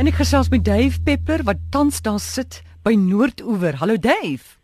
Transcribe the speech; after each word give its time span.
En 0.00 0.08
ek 0.08 0.16
gesels 0.16 0.48
met 0.48 0.62
Dave 0.64 1.00
Pepper 1.04 1.42
wat 1.44 1.58
tans 1.70 1.98
daar 2.00 2.20
sit 2.20 2.62
by 2.82 2.94
Noordoewer. 2.96 3.76
Hallo 3.76 3.98
Dave. 4.00 4.56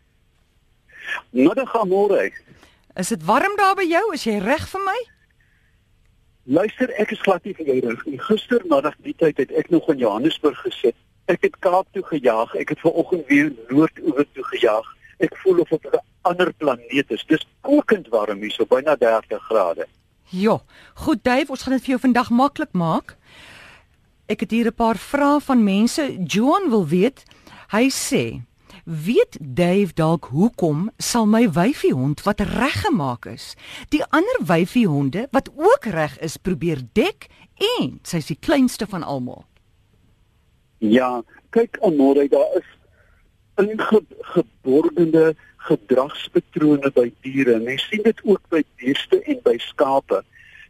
Middag 1.29 1.73
môre. 1.85 2.31
Is 2.97 3.11
dit 3.13 3.23
warm 3.23 3.53
daar 3.57 3.75
by 3.77 3.85
jou? 3.85 4.01
Is 4.13 4.25
jy 4.25 4.39
reg 4.41 4.65
vir 4.71 4.81
my? 4.87 4.95
Luister, 6.49 6.89
ek 6.97 7.13
is 7.13 7.21
glad 7.21 7.45
nie 7.45 7.53
vir 7.53 7.69
jou 7.69 7.77
reg 7.85 8.01
nie. 8.09 8.17
Gistermiddag 8.25 8.97
die 9.05 9.13
tyd 9.21 9.37
het 9.37 9.53
ek 9.53 9.69
nog 9.69 9.85
in 9.93 10.01
Johannesburg 10.01 10.57
gesit. 10.65 10.97
Ek 11.29 11.45
het 11.45 11.61
Kaap 11.61 11.85
toe 11.93 12.03
gejaag. 12.09 12.55
Ek 12.57 12.73
het 12.73 12.81
vanoggend 12.81 13.29
weer 13.29 13.53
Noordoewer 13.69 14.25
toe 14.33 14.47
gejaag. 14.55 14.89
Ek 15.21 15.37
voel 15.43 15.61
of 15.61 15.69
ek 15.77 15.85
op 15.85 15.93
'n 15.93 16.05
ander 16.25 16.53
planeet 16.57 17.13
is. 17.13 17.25
Dis 17.29 17.45
kokend 17.61 18.09
warm 18.09 18.41
hier, 18.41 18.51
so 18.51 18.65
byna 18.65 18.97
30 18.97 19.45
grade. 19.45 19.85
Ja, 20.29 20.59
goed 20.93 21.23
Dave, 21.23 21.51
ons 21.51 21.61
gaan 21.63 21.73
dit 21.73 21.81
vir 21.85 21.97
jou 21.97 22.01
vandag 22.01 22.29
maklik 22.29 22.73
maak. 22.73 23.18
Ek 24.29 24.39
het 24.45 24.51
hier 24.51 24.67
'n 24.69 24.73
paar 24.73 24.97
vrae 24.97 25.39
van 25.41 25.63
mense. 25.63 26.23
Joan 26.23 26.69
wil 26.69 26.87
weet. 26.87 27.23
Hy 27.71 27.89
sê: 27.89 28.41
"Weet 28.85 29.37
Dave 29.41 29.93
dalk 29.93 30.25
hoekom 30.25 30.91
sal 30.97 31.25
my 31.25 31.49
wyfie 31.49 31.93
hond 31.93 32.21
wat 32.23 32.39
reggemaak 32.39 33.25
is, 33.25 33.55
die 33.89 34.03
ander 34.03 34.39
wyfie 34.45 34.87
honde 34.87 35.27
wat 35.31 35.49
ook 35.55 35.85
reg 35.85 36.19
is 36.19 36.37
probeer 36.37 36.81
dek 36.93 37.27
en 37.79 37.99
sy 38.03 38.17
is 38.17 38.25
die 38.25 38.37
kleinste 38.39 38.87
van 38.87 39.03
almal?" 39.03 39.45
Ja, 40.77 41.23
kyk 41.49 41.77
almore, 41.81 42.27
daar 42.29 42.53
is 42.55 42.69
ingeborgde 43.55 45.35
gedragspatrone 45.57 46.91
by 46.91 47.13
diere. 47.21 47.59
Mens 47.59 47.87
sien 47.87 48.03
dit 48.03 48.19
ook 48.23 48.41
by 48.49 48.63
beeste 48.75 49.21
en 49.23 49.39
by 49.43 49.57
skape 49.57 50.23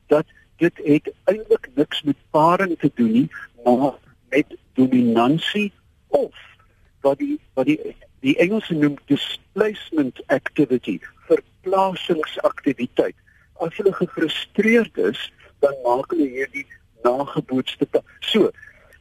dat 0.07 0.25
dit 0.59 0.77
het 0.83 1.11
eintlik 1.23 1.69
niks 1.75 2.01
met 2.03 2.17
paring 2.29 2.79
te 2.79 2.91
doen 2.95 3.11
nie, 3.11 3.29
maar 3.63 3.93
met 4.29 4.57
dominansie 4.73 5.71
of 6.07 6.35
wat 7.01 7.17
die 7.17 7.39
wat 7.53 7.65
die 7.65 7.95
die 8.19 8.37
Engelse 8.37 8.73
noem 8.73 8.97
displacement 9.07 10.21
activity, 10.27 10.99
verplasingsaktiwiteit. 11.27 13.15
As 13.63 13.75
hulle 13.79 13.93
gefrustreerd 13.95 14.97
is, 14.97 15.31
dan 15.63 15.75
maak 15.85 16.11
hulle 16.11 16.27
hierdie 16.27 16.65
nagebootste. 17.07 17.87
So, 18.19 18.51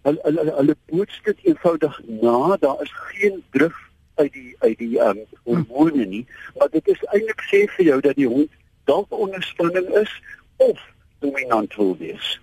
hulle 0.06 0.22
hulle 0.22 0.54
hulle 0.60 0.76
boots 0.90 1.20
dit 1.26 1.44
eenvoudig 1.50 2.00
na, 2.22 2.56
daar 2.62 2.82
is 2.82 2.94
geen 3.10 3.42
drif 3.50 3.76
uit 4.18 4.32
die 4.32 4.54
uit 4.58 4.78
die 4.78 4.98
um 5.02 5.24
hormone 5.44 6.06
nie, 6.06 6.26
maar 6.58 6.70
dit 6.70 6.88
is 6.94 7.02
eintlik 7.10 7.42
sê 7.50 7.64
vir 7.76 7.90
jou 7.90 8.00
dat 8.06 8.18
die 8.18 8.30
hond 8.30 8.54
dalk 8.90 9.10
onder 9.14 9.42
spanning 9.42 9.88
is 10.00 10.12
of 10.56 10.78
dominant 11.22 11.74
wil 11.74 11.96
wees. 11.98 12.38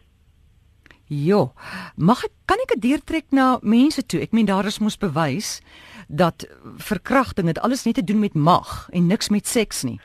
Jo, 1.07 1.53
mag 1.95 2.23
ek 2.25 2.31
kan 2.49 2.61
ek 2.63 2.71
dit 2.73 2.81
deurtrek 2.81 3.25
na 3.29 3.59
mense 3.61 4.01
toe? 4.05 4.23
Ek 4.25 4.33
meen 4.33 4.47
daar 4.49 4.65
is 4.65 4.79
mos 4.81 4.97
bewys 4.97 5.59
dat 6.07 6.47
verkrachting 6.81 7.47
het 7.47 7.59
alles 7.61 7.85
net 7.85 7.95
te 7.95 8.03
doen 8.03 8.19
met 8.19 8.33
mag 8.33 8.87
en 8.91 9.07
niks 9.07 9.29
met 9.29 9.47
seks 9.47 9.83
nie. 9.83 9.99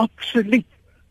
Absoluut. 0.00 0.66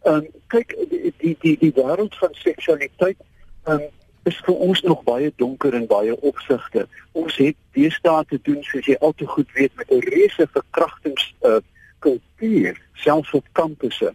Ehm 0.05 0.25
um, 0.25 0.27
kyk 0.47 0.73
die 0.89 1.13
die 1.19 1.35
die, 1.41 1.55
die 1.59 1.73
wêreld 1.75 2.15
van 2.17 2.33
seksualiteit 2.33 3.17
ehm 3.65 3.85
um, 3.85 3.89
is 4.27 4.37
vir 4.43 4.55
ons 4.55 4.81
nog 4.83 5.03
baie 5.07 5.31
donker 5.35 5.73
en 5.73 5.85
baie 5.87 6.15
opsigte. 6.21 6.87
Ons 7.11 7.37
het 7.39 7.55
deesdae 7.77 8.25
te 8.27 8.39
doen 8.43 8.63
soos 8.63 8.89
jy 8.89 8.97
al 8.99 9.13
te 9.15 9.25
goed 9.25 9.51
weet 9.53 9.75
met 9.75 9.91
'n 9.91 10.01
reuse 10.09 10.47
verkrachtings 10.51 11.33
uh, 11.45 11.61
kultuur 11.99 12.81
selfs 12.93 13.31
op 13.31 13.45
kampusse. 13.51 14.13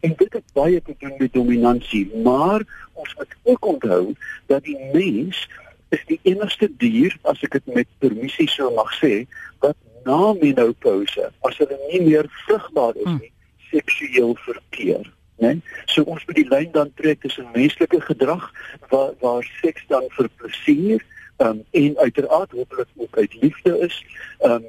En 0.00 0.14
dit 0.16 0.32
het 0.32 0.52
baie 0.52 0.82
te 0.82 0.94
doen 0.98 1.14
met 1.18 1.32
dominansie, 1.32 2.16
maar 2.16 2.62
ons 2.92 3.14
moet 3.16 3.34
ook 3.42 3.66
onthou 3.66 4.14
dat 4.46 4.64
die 4.64 4.78
mens 4.92 5.48
is 5.88 6.04
die 6.06 6.20
enigste 6.22 6.68
dier, 6.76 7.16
as 7.22 7.42
ek 7.42 7.56
dit 7.58 7.74
met 7.74 7.88
permissie 8.02 8.48
sou 8.52 8.68
mag 8.76 8.90
sê, 9.00 9.24
wat 9.64 9.76
na 10.04 10.32
menopouse, 10.40 11.30
as 11.48 11.60
hulle 11.60 11.78
nie 11.88 12.02
meer 12.04 12.28
vrugbaar 12.44 12.96
is 13.02 13.12
nie, 13.16 13.32
seksueel 13.70 14.36
verkeer, 14.44 15.08
né? 15.42 15.56
So 15.90 16.04
ons 16.04 16.24
moet 16.28 16.38
die 16.38 16.48
lyn 16.48 16.70
dan 16.76 16.92
trek 17.00 17.22
tussen 17.24 17.48
menslike 17.54 18.00
gedrag 18.06 18.46
waar 18.92 19.12
waar 19.24 19.46
seks 19.60 19.84
dan 19.90 20.06
vir 20.16 20.30
plesier 20.40 21.04
um, 21.44 21.62
en 21.70 21.98
uiteraard 21.98 22.54
hopelik 22.56 22.88
ook 22.96 23.18
uit 23.18 23.36
liefde 23.42 23.74
is, 23.86 23.98
um, 24.46 24.64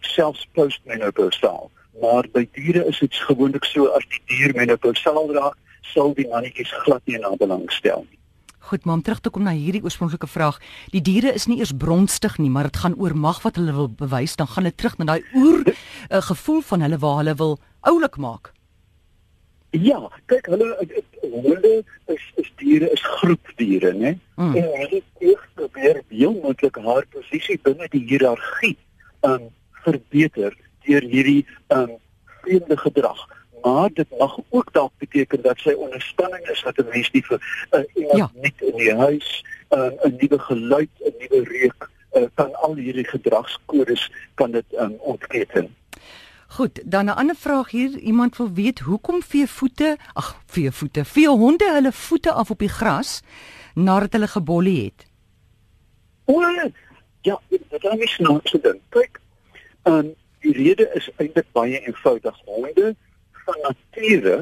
selfs 0.00 0.46
postmenopausal 0.56 1.70
maar 2.00 2.28
by 2.32 2.44
diere 2.56 2.84
is 2.90 2.98
dit 2.98 3.14
gewoonlik 3.28 3.64
so 3.64 3.86
as 3.96 4.04
die 4.12 4.22
dier 4.32 4.54
menopausaal 4.56 5.32
raak, 5.36 5.56
sal 5.92 6.14
die 6.14 6.28
mannetjies 6.28 6.72
glad 6.84 7.02
nie 7.06 7.18
na 7.22 7.34
belang 7.40 7.64
stel 7.72 8.04
nie. 8.04 8.18
Goed, 8.66 8.84
maar 8.84 8.98
om 8.98 9.02
terug 9.02 9.20
te 9.22 9.30
kom 9.30 9.44
na 9.46 9.52
hierdie 9.54 9.82
oorspronklike 9.86 10.26
vraag, 10.26 10.56
die 10.90 11.02
diere 11.02 11.30
is 11.38 11.46
nie 11.46 11.60
eers 11.60 11.70
bronstig 11.70 12.34
nie, 12.42 12.50
maar 12.50 12.66
dit 12.66 12.80
gaan 12.82 12.96
oor 12.98 13.14
mag 13.14 13.38
wat 13.44 13.60
hulle 13.60 13.74
wil 13.76 13.86
bewys, 14.00 14.34
dan 14.36 14.50
gaan 14.50 14.66
dit 14.66 14.76
terug 14.76 14.96
na 14.98 15.06
daai 15.12 15.22
oer 15.38 15.62
uh, 15.70 16.18
gevoel 16.30 16.64
van 16.72 16.82
hulle 16.82 16.98
waar 16.98 17.20
hulle 17.20 17.36
wil 17.38 17.54
oulik 17.86 18.18
maak. 18.18 18.50
Ja, 19.70 20.00
kyk 20.32 20.50
hulle 20.50 20.72
hulle 20.80 21.72
is 22.10 22.26
is 22.42 22.50
diere 22.58 22.90
is 22.90 23.02
groepdiere, 23.20 23.92
né? 23.94 24.16
Mm. 24.34 24.54
En 24.58 24.68
hulle 24.80 25.02
probeer 25.54 26.02
heel 26.08 26.34
moontlik 26.42 26.78
haar 26.82 27.06
posisie 27.14 27.60
binne 27.62 27.86
die 27.94 28.02
hiërargie 28.10 28.76
um 29.26 29.50
verbeter 29.86 30.56
deur 30.86 31.02
hierdie 31.02 31.46
um 31.68 31.96
vreemde 32.42 32.76
gedrag. 32.76 33.26
Maar 33.62 33.90
dit 33.92 34.18
mag 34.18 34.38
ook 34.48 34.72
dalk 34.72 34.92
beteken 34.98 35.42
dat 35.42 35.58
sy 35.58 35.72
onder 35.74 36.00
spanning 36.00 36.48
is 36.48 36.62
dat 36.62 36.78
'n 36.78 36.88
mens 36.92 37.10
nie 37.10 37.24
vir 37.24 37.40
uh, 37.70 37.80
iemand 37.94 38.18
ja. 38.18 38.30
nie 38.42 38.54
in 38.70 38.76
die 38.76 38.94
huis 38.94 39.44
uh, 39.70 39.78
'n 39.78 39.98
uh, 40.04 40.20
nuwe 40.20 40.38
geluid, 40.38 40.90
'n 41.00 41.14
nuwe 41.18 41.40
reuk 41.44 41.90
uh, 42.12 42.22
kan 42.34 42.54
al 42.54 42.74
hierdie 42.74 43.08
gedragskodes 43.08 44.10
kan 44.34 44.50
dit 44.50 44.64
um, 44.78 44.94
ontketen. 45.00 45.74
Goed, 46.46 46.80
dan 46.84 47.04
'n 47.04 47.16
ander 47.16 47.36
vraag 47.36 47.70
hier. 47.70 47.98
Iemand 47.98 48.36
wil 48.36 48.52
weet 48.52 48.78
hoekom 48.78 49.22
vee 49.22 49.46
voete, 49.46 49.96
ag, 50.12 50.40
vee 50.46 50.70
voete, 50.70 51.04
vee 51.04 51.28
honde 51.28 51.72
hulle 51.72 51.92
voete 51.92 52.32
af 52.32 52.50
op 52.50 52.58
die 52.58 52.68
gras 52.68 53.22
nadat 53.74 54.12
hulle 54.12 54.28
gebollie 54.28 54.84
het. 54.84 55.06
O, 56.24 56.40
ja, 57.20 57.40
dit 57.48 57.60
is 57.70 57.92
nie 57.92 58.08
snaaks 58.08 58.50
ding. 58.50 58.80
Kyk, 58.88 59.20
ehm 59.82 59.94
um, 59.94 60.14
Die 60.46 60.54
rede 60.54 60.90
is 60.94 61.08
eintlik 61.16 61.46
baie 61.52 61.80
eenvoudig. 61.80 62.36
Honde 62.44 62.94
van 63.46 63.56
nature, 63.62 64.36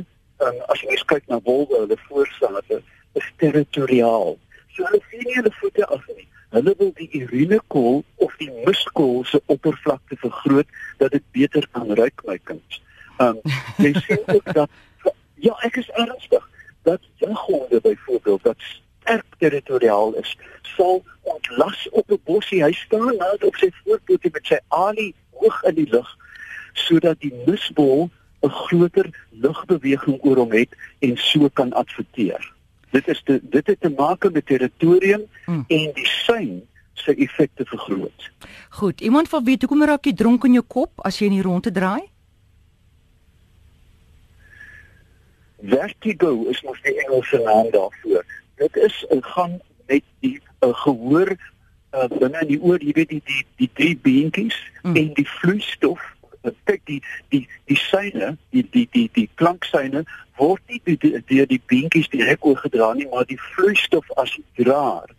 um, 0.45 0.59
as 0.69 0.83
jy 0.85 0.99
kyk 1.09 1.31
na 1.33 1.39
wolwe, 1.47 1.79
hulle 1.81 1.97
voorsate 2.09 2.83
is 3.17 3.29
territoriaal. 3.41 4.37
So 4.75 4.85
hulle 4.85 5.01
sien 5.09 5.25
nie 5.25 5.39
hulle 5.39 5.53
voete 5.63 5.87
af 5.97 6.05
nie. 6.13 6.27
Hulle 6.53 6.75
wil 6.83 6.93
die 6.99 7.09
urinekool 7.23 8.03
of 8.27 8.37
die 8.43 8.51
muskool 8.67 9.25
se 9.25 9.41
oppervlakte 9.55 10.21
vergroot 10.21 10.77
dat 11.01 11.17
dit 11.17 11.25
beter 11.33 11.65
kan 11.73 11.97
ruik 11.97 12.21
my 12.29 12.37
kind. 12.51 12.81
Um 13.25 13.41
jy 13.81 13.95
sien 14.05 14.29
ook 14.37 14.53
dat 14.53 15.11
ja, 15.41 15.57
ek 15.65 15.81
is 15.81 15.91
ernstig 16.05 16.45
dat 16.85 17.01
jaghonde 17.25 17.81
byvoorbeeld 17.81 18.45
dat 18.45 18.69
sterk 18.69 19.41
territoriaal 19.41 20.13
is, 20.21 20.37
sal 20.77 21.01
ontlas 21.33 21.89
op 21.97 22.13
'n 22.13 22.21
bossie. 22.29 22.65
Hy 22.65 22.73
staan 22.77 23.17
nou 23.17 23.37
op 23.41 23.57
sy 23.57 23.73
voorpote 23.85 24.29
met 24.33 24.53
sy 24.53 24.61
alie 24.69 25.15
hoog 25.45 25.63
in 25.63 25.75
die 25.75 25.89
lug 25.91 26.17
sodat 26.73 27.21
die 27.21 27.33
musbol 27.47 28.11
'n 28.45 28.51
groter 28.51 29.09
lugbeweging 29.31 30.19
oor 30.21 30.37
hom 30.37 30.53
het 30.53 30.69
en 30.99 31.17
so 31.17 31.49
kan 31.49 31.73
adverteer. 31.73 32.53
Dit 32.91 33.09
is 33.09 33.23
te, 33.25 33.41
dit 33.43 33.67
het 33.67 33.81
te 33.81 33.91
maak 33.91 34.33
met 34.33 34.47
territorium 34.47 35.23
hmm. 35.45 35.65
en 35.69 35.93
die 35.95 36.07
sein 36.07 36.63
se 36.93 37.15
effekte 37.15 37.65
vergroot. 37.65 38.31
Goed, 38.69 39.01
iemand 39.01 39.31
wil 39.31 39.43
weet 39.43 39.63
hoekom 39.63 39.85
raak 39.85 40.05
jy 40.05 40.15
dronk 40.15 40.45
in 40.45 40.59
jou 40.61 40.65
kop 40.67 40.93
as 41.03 41.19
jy 41.19 41.27
in 41.27 41.39
die 41.39 41.47
ronde 41.47 41.73
draai? 41.73 42.05
Vertigo 45.65 46.45
is 46.53 46.61
mos 46.63 46.81
die 46.85 46.95
Engelse 47.07 47.41
naam 47.45 47.71
daarvoor. 47.73 48.25
Dit 48.61 48.77
is 48.77 49.05
'n 49.11 49.23
gang 49.23 49.61
met 49.87 50.05
die 50.21 50.41
'n 50.61 50.75
gehoor 50.75 51.37
uh, 51.95 52.09
binne 52.19 52.43
in 52.43 52.53
die 52.55 52.61
oor, 52.61 52.83
jy 52.83 52.95
weet 52.97 53.15
die 53.15 53.23
die 53.29 53.43
die 53.63 53.71
drie 53.79 53.95
beentjies 54.03 54.57
mm. 54.83 54.97
en 54.99 55.11
die 55.19 55.27
vloeistof 55.39 56.03
uh, 56.43 56.53
kyk 56.69 56.83
die 56.91 57.01
die 57.35 57.45
die 57.71 57.79
syne, 57.81 58.35
die 58.55 58.65
die 58.75 58.87
die 58.93 59.09
die 59.15 59.29
klanksyne 59.41 60.05
word 60.39 60.63
nie 60.69 60.81
deur 60.85 61.21
die, 61.29 61.45
die 61.47 61.61
beentjies 61.71 62.11
direk 62.13 62.47
oorgedra 62.47 62.93
nie, 62.99 63.07
maar 63.13 63.27
die 63.31 63.39
vloeistof 63.55 64.11
as 64.21 64.35
draer. 64.59 65.13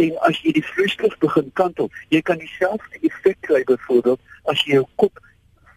En 0.00 0.16
as 0.28 0.38
jy 0.44 0.52
die 0.56 0.64
vloeistof 0.64 1.16
begin 1.24 1.50
kantel, 1.56 1.90
jy 2.12 2.20
kan 2.24 2.40
dieselfde 2.40 3.00
effek 3.08 3.40
kry 3.48 3.62
byvoorbeeld 3.68 4.20
as 4.52 4.62
jy 4.66 4.78
jou 4.78 4.86
kop 5.00 5.20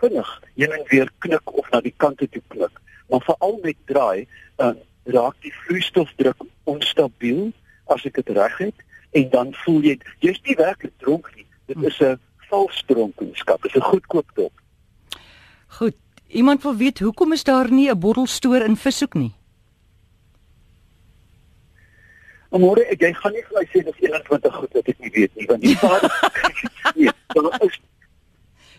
vinnig 0.01 0.29
heen 0.57 0.75
en 0.75 0.87
weer 0.91 1.11
knik 1.23 1.53
of 1.55 1.69
na 1.71 1.79
die 1.83 1.95
kante 2.03 2.27
toe 2.31 2.43
knik. 2.55 2.81
Maar 3.11 3.23
veral 3.23 3.59
met 3.63 3.79
draai, 3.87 4.27
uh, 4.63 4.73
raak 5.15 5.35
die 5.43 5.51
vloeistofdruk 5.63 6.43
onstabiel 6.67 7.51
as 7.91 8.05
ek 8.07 8.19
dit 8.21 8.35
reg 8.35 8.59
het 8.59 8.83
en 9.13 9.29
dan 9.29 9.53
voel 9.63 9.81
jy 9.81 9.97
jy's 10.19 10.39
nie 10.43 10.55
werklik 10.55 10.93
dronk 10.97 11.29
nie. 11.35 11.45
Dit 11.65 11.83
is 11.83 11.99
'n 12.01 12.19
vals 12.49 12.83
dronkenskap. 12.87 13.61
Dit 13.61 13.75
is 13.75 13.81
'n 13.81 13.85
goedkoop 13.85 14.29
dop. 14.35 14.53
Goed. 15.67 15.95
Iemand 16.27 16.63
wil 16.63 16.75
weet 16.75 16.99
hoekom 16.99 17.33
is 17.33 17.43
daar 17.43 17.71
nie 17.71 17.89
'n 17.89 17.99
bottelstoer 17.99 18.65
in 18.65 18.75
Vishoek 18.77 19.13
nie? 19.13 19.33
Môre 22.53 22.85
ek 22.91 23.01
jy 23.01 23.13
gaan 23.17 23.33
nie 23.33 23.41
vir 23.49 23.57
my 23.57 23.65
sê 23.71 23.81
dis 23.85 23.99
21 23.99 24.53
goed 24.55 24.73
wat 24.77 24.87
ek 24.91 24.99
nie 25.01 25.09
weet 25.15 25.35
nie 25.35 25.47
want 25.49 25.61
die 25.61 25.75
vader 25.83 26.11
nee, 26.95 27.09
daar 27.33 27.63
is 27.65 27.79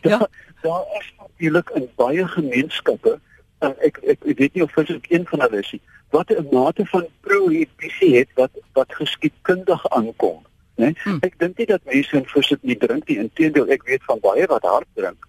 Ja. 0.04 0.18
daar, 0.18 0.28
daar 0.62 0.84
is 1.00 1.08
natuurlik 1.18 1.70
in 1.74 1.88
baie 1.96 2.28
gemeenskappe 2.28 3.16
en 3.58 3.74
ek 3.88 3.98
ek, 4.04 4.22
ek 4.30 4.38
weet 4.38 4.54
nie 4.54 4.62
of 4.62 4.76
ook 4.78 5.08
een 5.10 5.26
van 5.26 5.40
hulle 5.40 5.58
is 5.58 5.72
nie 5.72 5.80
wat 6.14 6.30
'n 6.30 6.48
mate 6.52 6.86
van 6.86 7.06
prohibisie 7.26 8.16
het 8.16 8.30
wat 8.40 8.54
wat 8.72 8.94
geskiedkundig 8.94 9.88
aankom 9.90 10.42
né? 10.74 10.92
Hmm. 11.02 11.18
ek 11.22 11.38
dink 11.38 11.58
nie 11.58 11.66
dat 11.70 11.84
mense 11.90 12.16
in 12.16 12.26
versit 12.30 12.62
nie 12.62 12.76
drink 12.78 13.08
nie. 13.08 13.18
Inteendeel 13.22 13.70
ek 13.74 13.86
weet 13.88 14.04
van 14.08 14.22
baie 14.22 14.46
wat 14.50 14.66
hard 14.68 14.88
drink. 14.98 15.28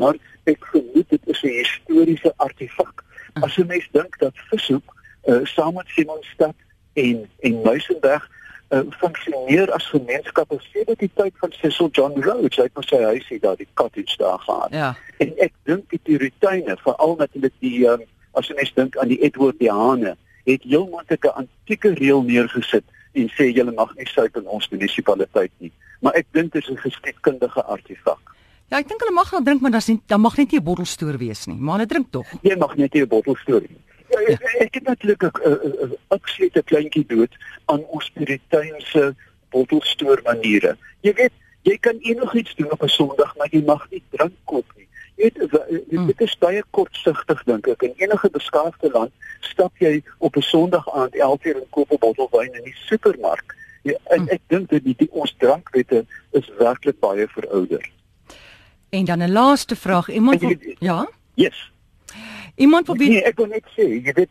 Maar 0.00 0.18
ek 0.50 0.66
vermoed 0.72 1.08
dit 1.08 1.30
is 1.34 1.42
'n 1.42 1.56
historiese 1.60 2.32
artefak. 2.36 3.04
As 3.40 3.56
'n 3.56 3.66
mens 3.66 3.88
dink 3.92 4.18
dat 4.18 4.36
vishoek 4.50 4.96
uh, 5.24 5.44
saam 5.44 5.74
met 5.74 5.88
Simonstad 5.88 6.56
en 6.92 7.28
en 7.40 7.60
Muizenberg 7.62 8.28
uh, 8.70 8.80
funksioneer 8.90 9.72
as 9.72 9.86
gemeenskappe 9.86 10.58
sedert 10.72 10.98
die 10.98 11.10
tyd 11.14 11.34
van 11.36 11.52
Cecil 11.52 11.88
John 11.92 12.20
Rhodes. 12.20 12.56
Hy 12.56 12.68
het 12.68 12.74
mos 12.74 12.88
sy 12.88 13.02
huisie 13.02 13.40
daar 13.40 13.56
die 13.56 13.68
cottage 13.74 14.16
daar 14.16 14.38
gehad. 14.38 14.72
Ja. 14.72 14.96
En 15.18 15.32
ek 15.38 15.52
dink 15.64 15.90
die 15.90 16.00
Puriteine, 16.02 16.76
veral 16.76 17.16
natuurlik 17.16 17.54
die 17.58 17.86
um, 17.86 18.04
as 18.32 18.48
jy 18.48 18.54
mens 18.54 18.72
dink 18.74 18.96
aan 18.96 19.08
die 19.08 19.20
Edwardiane, 19.22 20.16
het 20.44 20.62
heel 20.62 20.88
moontlik 20.88 21.24
'n 21.24 21.44
antieke 21.44 21.94
reël 21.94 22.22
neergesit 22.22 22.84
en 23.12 23.28
sê 23.28 23.50
julle 23.52 23.72
mag 23.72 23.94
nie 23.96 24.06
suip 24.06 24.36
in 24.36 24.46
ons 24.46 24.68
munisipaliteit 24.68 25.52
nie. 25.58 25.72
Maar 26.00 26.12
ek 26.14 26.26
dink 26.32 26.52
dit 26.52 26.62
is 26.62 26.70
'n 26.70 26.76
geskiedkundige 26.76 27.64
artefak. 27.64 28.20
Ja, 28.70 28.78
ek 28.78 28.88
dink 28.88 29.00
hulle 29.00 29.14
mag 29.14 29.30
wel 29.30 29.42
drink, 29.42 29.60
maar 29.60 29.70
dan 29.70 29.82
nie 29.86 30.00
dan 30.06 30.20
mag 30.20 30.36
net 30.36 30.52
nie 30.52 30.60
'n 30.60 30.64
bottelstoer 30.64 31.18
wees 31.18 31.46
nie. 31.46 31.56
Maar 31.56 31.74
hulle 31.74 31.86
drink 31.86 32.06
tog. 32.10 32.26
Jy 32.42 32.56
mag 32.56 32.76
net 32.76 32.92
nie 32.94 33.02
'n 33.02 33.08
bottel 33.08 33.36
stoor 33.36 33.60
nie. 33.60 33.80
Ja, 34.10 34.20
ek, 34.20 34.42
ek 34.58 34.74
het 34.74 34.84
natuurlik 34.84 35.22
'n 35.22 35.30
'n 35.86 35.96
absolute 36.08 36.62
kleintjie 36.62 37.06
dood 37.06 37.32
aan 37.66 37.84
ons 37.84 38.10
Puriteinse 38.10 39.14
bottelstoor 39.50 40.20
maniere. 40.24 40.76
Jy 41.00 41.12
weet, 41.14 41.32
jy 41.62 41.76
kan 41.78 41.98
enigiets 41.98 42.54
doen 42.54 42.70
op 42.70 42.82
'n 42.82 42.88
Sondag, 42.88 43.36
maar 43.36 43.48
jy 43.50 43.62
mag 43.64 43.90
nie 43.90 44.02
drank 44.10 44.34
koop 44.44 44.66
nie. 44.76 44.86
Weet, 45.20 45.36
w- 45.50 45.80
Hmm. 45.90 46.06
dit 46.06 46.20
is 46.20 46.36
baie 46.38 46.62
kortsigtig 46.70 47.42
dink 47.44 47.66
ek. 47.66 47.82
In 47.82 47.92
enige 47.96 48.30
beskaafde 48.32 48.90
land 48.92 49.10
stap 49.40 49.72
jy 49.78 50.02
op 50.18 50.36
'n 50.36 50.40
Sondag 50.42 50.86
aand 50.92 51.14
11:00 51.14 51.54
en 51.60 51.66
koop 51.70 51.90
'n 51.92 51.98
bottel 51.98 52.28
wyn 52.32 52.54
in 52.54 52.64
die 52.64 52.76
supermark. 52.88 53.54
Ja, 53.82 53.92
en 54.04 54.18
Hmm. 54.20 54.28
ek 54.28 54.40
dink 54.46 54.70
dat 54.70 54.84
die, 54.84 54.94
die 54.98 55.10
ons 55.12 55.34
drankwette 55.38 56.04
is 56.32 56.50
werklik 56.58 56.98
baie 57.00 57.28
verouderd. 57.28 57.88
En 58.90 59.04
dan 59.04 59.18
'n 59.22 59.32
laaste 59.32 59.76
vraag. 59.76 60.08
Iemand 60.08 60.40
wil, 60.40 60.56
ja? 60.78 61.08
Yes. 61.34 61.70
Iemand 62.56 62.86
wil 62.86 62.96
Nee, 62.96 63.22
ek 63.22 63.36
wil 63.36 63.46
net 63.46 63.64
sê, 63.76 63.82
jy 64.04 64.12
weet 64.12 64.28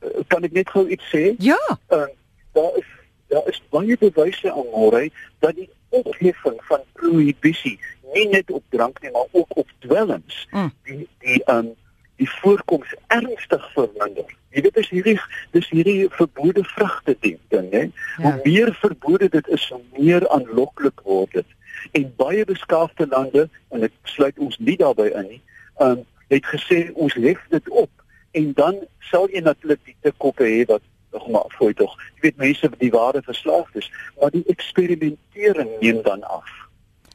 eh, 0.00 0.08
kan 0.28 0.44
ek 0.44 0.52
net 0.52 0.70
gou 0.70 0.88
iets 0.88 1.04
sê? 1.14 1.34
Ja. 1.38 1.58
uh, 1.90 2.06
daar 2.52 2.76
is 2.76 2.84
daar 3.28 3.48
is 3.48 3.62
baie 3.70 3.96
bewyse 3.98 4.52
aan 4.52 4.66
môre 4.72 5.10
dat 5.40 5.54
die 5.54 5.68
opheffing 5.88 6.60
van 6.68 6.80
prohibisie 6.92 7.78
nie 8.14 8.28
net 8.28 8.50
op 8.50 8.62
drank 8.68 9.02
nie 9.02 9.10
maar 9.10 9.28
ook 9.32 9.56
op 9.56 9.68
dwelms 9.78 10.46
Mm. 10.50 10.72
die 10.84 11.08
die 11.18 11.42
um 11.50 11.74
die 12.16 12.30
voorkoms 12.30 12.94
ernstig 13.12 13.64
verminder. 13.74 14.24
Jy 14.50 14.62
weet 14.62 14.74
dis 14.74 14.88
hierdie 14.88 15.20
dis 15.52 15.68
hierdie 15.68 16.06
verbode 16.10 16.64
vrugte 16.64 17.16
ding 17.20 17.38
hè. 17.50 17.80
Ja. 17.80 17.90
Hoe 18.22 18.40
meer 18.44 18.74
verbode 18.74 19.28
dit 19.28 19.48
is, 19.48 19.68
hoe 19.68 19.82
meer 19.98 20.28
aanloklik 20.28 21.00
word 21.04 21.32
dit. 21.32 21.46
En 21.92 22.12
baie 22.16 22.44
beskaafde 22.44 23.06
lande 23.10 23.48
en 23.68 23.82
ek 23.82 23.92
sluit 24.02 24.38
ons 24.38 24.56
nie 24.58 24.76
daarbey 24.76 25.10
in 25.12 25.28
nie, 25.28 25.42
um 25.78 26.04
het 26.28 26.46
gesê 26.46 26.90
ons 26.94 27.14
hef 27.14 27.42
dit 27.50 27.68
op 27.68 27.90
en 28.32 28.52
dan 28.52 28.80
sal 29.10 29.28
jy 29.30 29.40
natuurlik 29.40 29.84
die 29.84 29.96
te 30.00 30.12
koppe 30.16 30.44
hê 30.44 30.64
wat 30.66 30.82
nog 31.12 31.28
maar 31.28 31.42
afgooi 31.50 31.74
tog. 31.74 31.92
Jy 32.16 32.20
weet 32.20 32.36
mense 32.36 32.68
wat 32.68 32.78
die 32.80 32.90
ware 32.90 33.22
verslaaf 33.22 33.68
is, 33.74 33.90
maar 34.20 34.30
die 34.30 34.44
eksperimentering 34.52 35.70
neem 35.80 36.02
dan 36.02 36.22
af. 36.24 36.48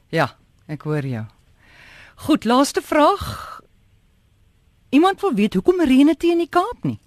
Ja, 0.08 0.30
ek 0.66 0.82
hoor 0.82 1.06
jou. 1.06 1.24
Goed, 2.14 2.44
laaste 2.44 2.82
vraag. 2.82 3.60
Iemand 4.90 5.20
wil 5.20 5.34
weet 5.34 5.54
hoekom 5.54 5.80
reën 5.80 6.06
dit 6.06 6.22
in 6.22 6.38
die 6.38 6.48
Kaap 6.48 6.84
nie? 6.84 6.98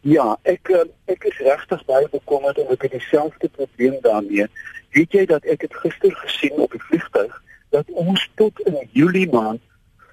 Ja, 0.00 0.36
ek 0.42 0.70
eh, 0.70 0.84
ek 1.10 1.24
is 1.24 1.38
regtig 1.42 1.84
baie 1.88 2.08
bekommerd 2.12 2.58
en 2.58 2.70
ek 2.74 2.82
het 2.86 2.94
dieselfde 2.94 3.48
probleem 3.48 3.96
daarmee. 4.02 4.46
Weet 4.94 5.12
jy 5.12 5.24
dat 5.26 5.44
ek 5.44 5.66
het 5.66 5.74
gister 5.82 6.14
gesien 6.22 6.54
op 6.62 6.72
die 6.72 6.82
vliegtuig 6.86 7.34
dat 7.74 7.90
ons 7.90 8.22
tot 8.34 8.60
in 8.60 8.78
Julie 8.92 9.28
maand 9.32 9.60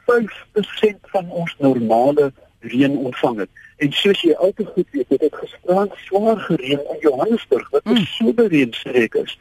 5% 0.09 1.11
van 1.13 1.29
ons 1.29 1.55
normale 1.59 2.31
reën 2.65 2.97
ontvang 2.97 3.39
het. 3.45 3.49
En 3.77 3.91
soos 3.93 4.21
jy 4.21 4.33
altyd 4.33 4.67
goed 4.73 4.89
weet, 4.91 5.09
het 5.09 5.19
dit 5.19 5.35
gisterand 5.35 5.93
swaar 6.05 6.37
gereën 6.47 6.81
in 6.81 6.99
Johannesburg 7.01 7.69
wat 7.69 7.85
'n 7.85 7.89
Mm. 7.89 8.05
soberreënstreek 8.17 9.13
is. 9.13 9.37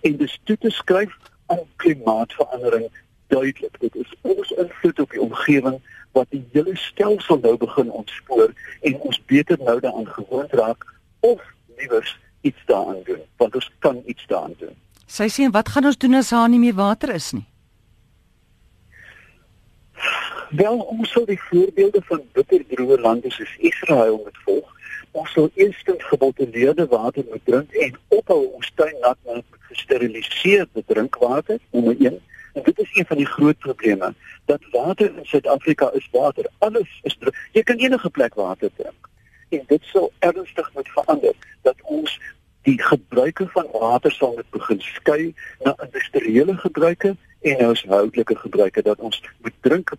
En 0.00 0.16
dis 0.16 0.40
toe 0.44 0.56
te 0.58 0.70
skryf 0.70 1.16
aan 1.46 1.64
klimaatsverandering 1.76 2.90
duidelik. 3.26 3.80
Dit 3.80 3.94
is 3.94 4.14
ons 4.20 4.50
invloed 4.50 5.00
op 5.00 5.10
die 5.10 5.20
omgewing 5.20 5.80
wat 6.12 6.30
die 6.30 6.44
hele 6.52 6.76
stelsel 6.76 7.38
nou 7.42 7.56
begin 7.56 7.90
ontspoor 7.90 8.52
en 8.80 9.00
ons 9.00 9.24
beter 9.24 9.58
nou 9.58 9.80
daaraan 9.80 10.08
gewoond 10.08 10.52
raak 10.52 10.86
of 11.20 11.42
liewers 11.76 12.18
iets 12.40 12.62
daaraan 12.66 13.02
doen, 13.04 13.20
want 13.36 13.54
ons 13.54 13.70
kan 13.78 14.02
iets 14.06 14.26
daaraan 14.26 14.54
doen. 14.58 14.74
Sy 15.06 15.28
sê 15.30 15.50
wat 15.52 15.68
gaan 15.68 15.86
ons 15.90 15.98
doen 15.98 16.18
as 16.18 16.32
daar 16.32 16.48
nie 16.48 16.62
meer 16.62 16.78
water 16.78 17.12
is 17.14 17.32
nie? 17.36 17.46
Wel, 20.56 20.78
ons 20.78 21.10
sal 21.10 21.26
die 21.26 21.40
voorbeelde 21.48 22.00
van 22.06 22.22
bitterdroë 22.36 23.00
lande 23.02 23.30
soos 23.34 23.52
Israel 23.58 24.20
moet 24.22 24.38
volg. 24.46 24.72
Ons 25.16 25.32
sal 25.34 25.50
eerstens 25.54 26.04
gebottelede 26.06 26.86
water 26.92 27.24
moet 27.30 27.44
drink 27.44 27.72
en 27.86 27.98
ophou 28.18 28.42
ons 28.54 28.72
tuin 28.78 28.94
nat 29.02 29.18
maak 29.26 29.55
gesteriliseerde 29.68 30.84
drinkwater, 30.86 31.58
nommer 31.70 31.96
1. 31.98 32.20
En 32.52 32.62
dit 32.62 32.78
is 32.78 32.90
een 32.92 33.06
van 33.06 33.16
die 33.16 33.26
groot 33.26 33.58
probleme 33.58 34.14
dat 34.44 34.60
water 34.70 35.06
in 35.16 35.26
Suid-Afrika 35.26 35.90
is 35.92 36.08
water. 36.12 36.46
Alles 36.58 37.00
is 37.02 37.18
jy 37.52 37.62
kan 37.62 37.76
enige 37.76 38.10
plek 38.10 38.34
water 38.34 38.70
drink. 38.76 39.08
En 39.48 39.62
dit 39.66 39.82
sal 39.92 40.12
ernstig 40.18 40.70
moet 40.74 40.88
verander 40.88 41.34
dat 41.62 41.76
ons 41.82 42.18
die 42.62 42.82
gebruike 42.82 43.46
van 43.48 43.66
water 43.72 44.12
sal 44.12 44.34
moet 44.34 44.50
begin 44.50 44.80
skei 44.80 45.34
na 45.64 45.74
industriële 45.84 46.56
gebruike 46.56 47.16
en 47.40 47.64
huishoudelike 47.64 48.36
gebruike 48.36 48.82
dat 48.82 48.98
ons 48.98 49.22
moet 49.42 49.54
drink 49.60 49.92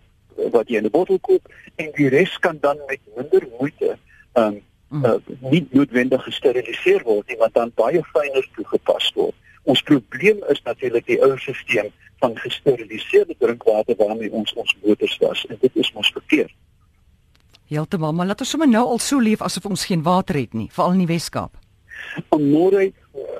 wat 0.52 0.68
jy 0.68 0.76
in 0.76 0.84
'n 0.84 0.90
bottel 0.90 1.18
koop 1.18 1.48
en 1.76 1.90
die 1.96 2.08
res 2.08 2.38
kan 2.38 2.58
dan 2.60 2.78
met 2.86 3.00
minder 3.16 3.48
moeite 3.58 3.96
um 4.34 4.60
uh, 4.90 5.16
nie 5.40 5.66
noodwendig 5.70 6.22
gesteriliseer 6.24 7.02
word 7.04 7.28
nie 7.28 7.38
want 7.40 7.54
dan 7.54 7.72
baie 7.74 8.02
fyner 8.12 8.46
toegepas 8.56 9.12
word. 9.14 9.34
Ons 9.68 9.82
probleem 9.84 10.40
is 10.48 10.62
natuurlik 10.64 11.06
die 11.06 11.18
ou 11.20 11.34
stelsel 11.36 11.90
van 12.18 12.36
gesteriliseerde 12.40 13.34
drinkwater 13.38 13.96
waarmee 13.98 14.32
ons 14.32 14.52
ons 14.58 14.76
motors 14.84 15.16
was 15.22 15.44
en 15.46 15.58
dit 15.60 15.76
is 15.76 15.92
mos 15.92 16.10
verkeerd. 16.16 16.54
Heeltemal, 17.68 18.14
maar 18.16 18.26
laat 18.30 18.40
ons 18.40 18.50
sommer 18.54 18.68
nou 18.68 18.84
al 18.94 19.00
so 19.04 19.20
leef 19.20 19.42
asof 19.44 19.68
ons 19.68 19.84
geen 19.90 20.02
water 20.02 20.38
het 20.40 20.56
nie, 20.56 20.70
veral 20.72 20.96
in 20.96 21.04
die 21.04 21.10
Wes-Kaap. 21.10 21.52
Môre 22.32 22.88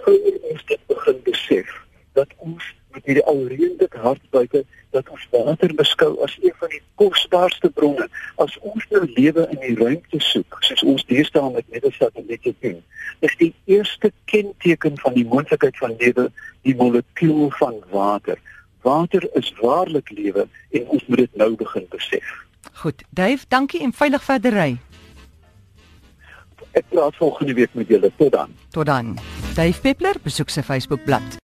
hoe 0.04 0.18
ons 0.52 0.64
dit 0.68 0.82
begin 0.92 1.22
besef 1.24 1.72
dat 2.18 2.34
ons 2.44 2.64
met 2.98 3.06
hierdie 3.06 3.26
alreeds 3.30 3.68
hart 4.02 4.22
buite 4.34 4.64
dat 4.90 5.08
ons 5.12 5.26
water 5.30 5.74
beskou 5.74 6.10
as 6.24 6.34
een 6.42 6.54
van 6.58 6.72
die 6.72 6.80
kosbaarste 7.00 7.70
bronne. 7.76 8.08
As 8.42 8.56
ons 8.66 8.86
nou 8.90 9.04
lewe 9.14 9.46
in 9.52 9.60
die 9.62 9.76
ruimte 9.78 10.20
soek, 10.30 10.58
soos 10.66 10.82
ons 10.82 11.06
deesdae 11.10 11.52
met 11.54 11.68
metasatelliete 11.74 12.54
doen, 12.64 12.80
is 13.26 13.34
die 13.42 13.52
eerste 13.70 14.12
kenteken 14.30 14.98
van 15.02 15.16
die 15.18 15.26
moontlikheid 15.28 15.78
van 15.78 15.96
lewe 16.00 16.28
die 16.66 16.76
molekuul 16.78 17.50
van 17.60 17.80
water. 17.92 18.40
Water 18.86 19.26
is 19.38 19.52
waarlik 19.60 20.10
lewe 20.14 20.46
en 20.70 20.92
ons 20.96 21.06
moet 21.06 21.24
dit 21.26 21.40
nou 21.40 21.54
begin 21.58 21.86
besef. 21.94 22.34
Goed, 22.82 23.02
Dave, 23.10 23.44
dankie 23.48 23.82
en 23.82 23.92
veilig 23.92 24.24
verder 24.24 24.54
ry. 24.54 24.70
Ek 26.78 26.86
praat 26.92 27.16
volgende 27.18 27.56
week 27.58 27.74
met 27.74 27.88
julle. 27.90 28.10
Tot 28.16 28.32
dan. 28.32 28.54
Tot 28.70 28.86
dan. 28.86 29.16
Dave 29.58 29.80
Peppler 29.82 30.20
besoek 30.22 30.52
sy 30.52 30.62
Facebook 30.62 31.02
bladsy. 31.04 31.36